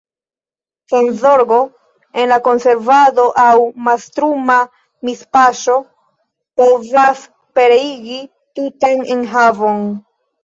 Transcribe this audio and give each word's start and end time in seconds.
Senzorgo 0.91 1.57
en 2.21 2.31
la 2.33 2.37
konservado 2.47 3.25
aŭ 3.41 3.51
mastruma 3.87 4.57
mispaŝo 5.09 5.75
povas 6.61 7.21
pereigi 7.59 8.17
tutan 8.61 9.05
enhavon. 9.17 9.85